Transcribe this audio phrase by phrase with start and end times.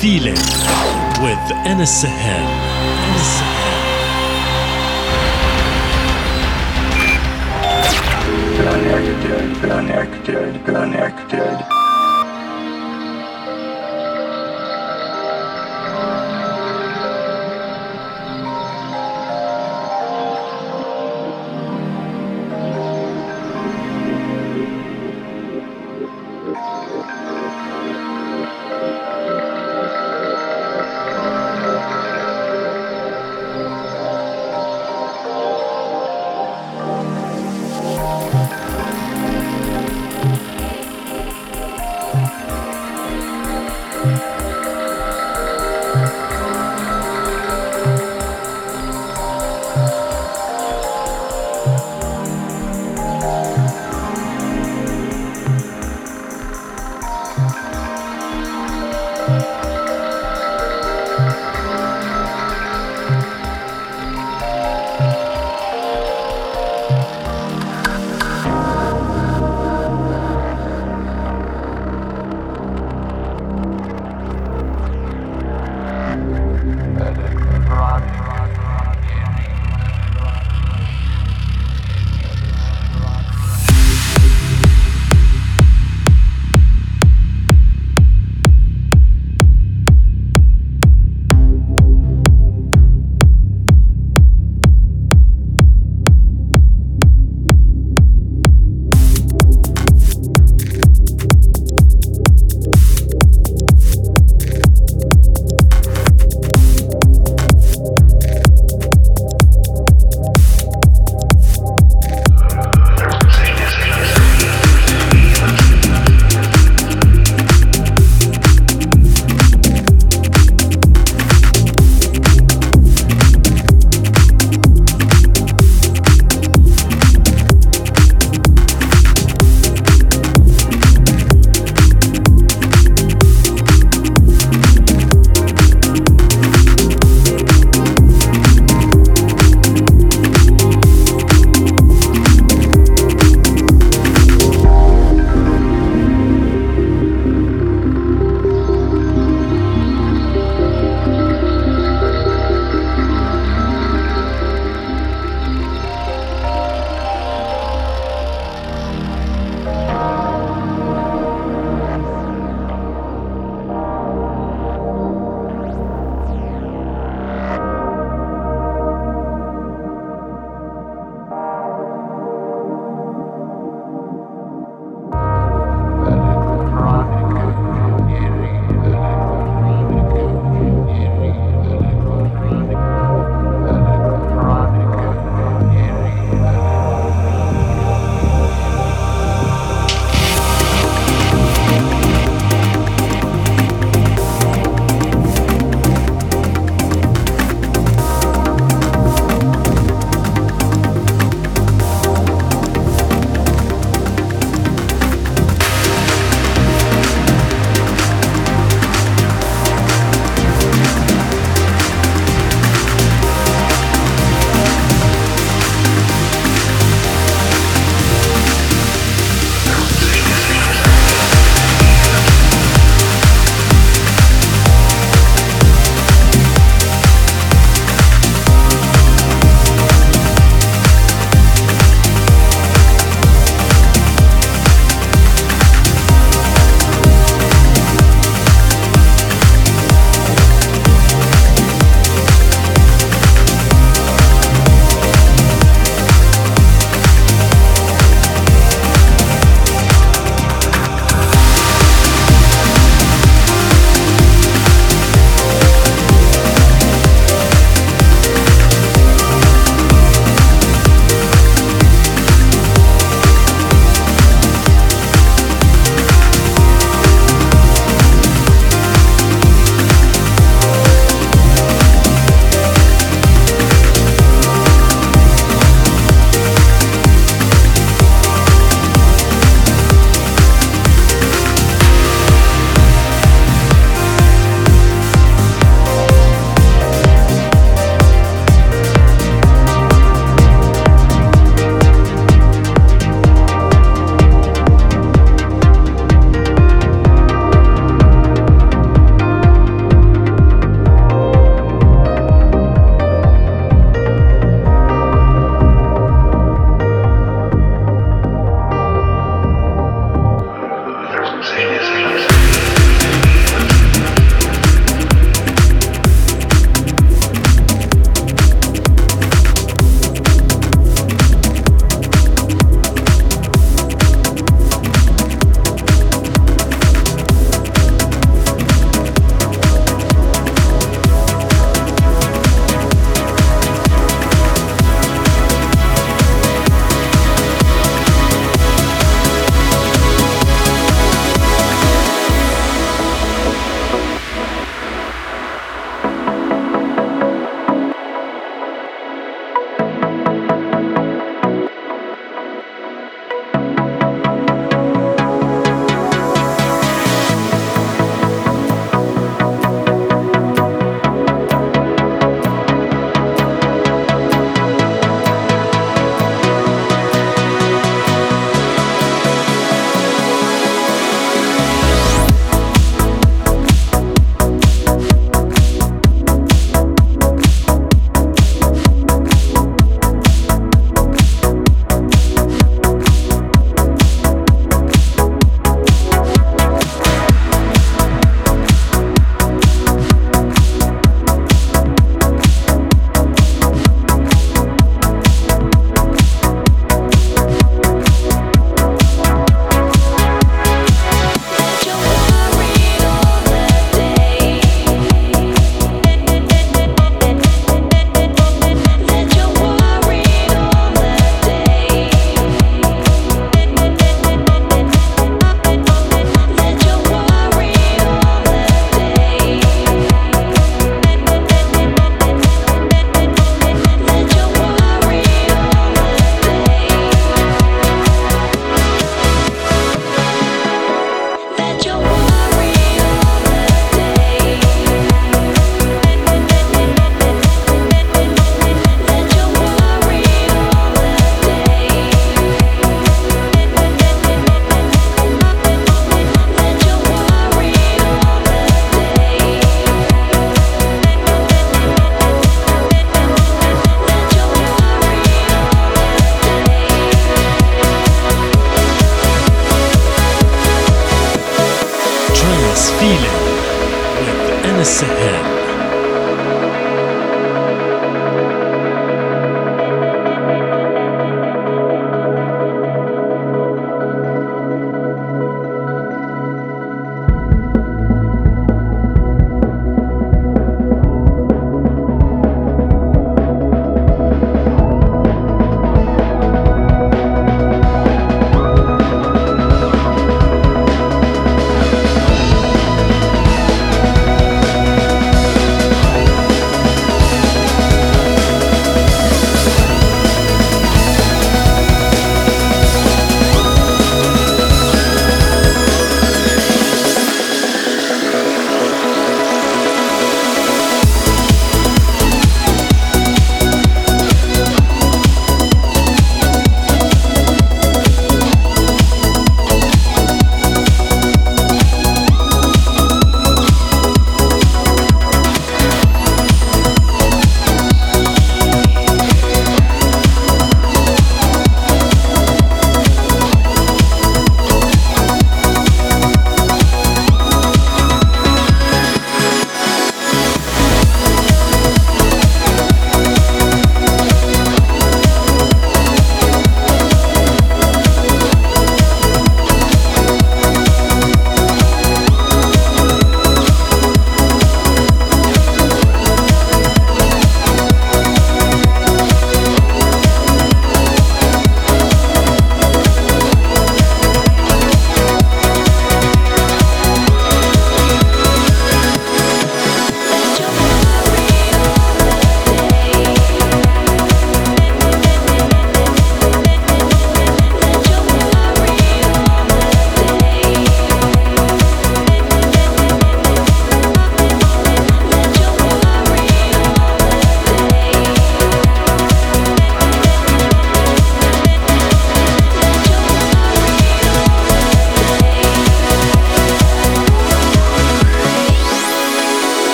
[0.00, 0.34] feeling
[1.24, 2.46] with Anas Sahel.
[3.04, 3.76] Anas Sahel.
[8.56, 11.75] Connected, connected, connected.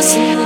[0.00, 0.38] Curtain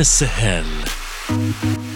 [0.00, 0.64] السهال
[1.30, 1.90] thank you